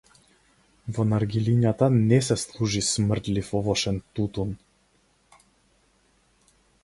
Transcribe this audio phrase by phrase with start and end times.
[0.97, 4.57] Во наргилињата не се служи смрдлив овошен тутун.